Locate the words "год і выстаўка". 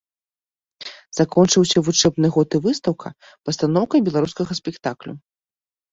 2.37-3.09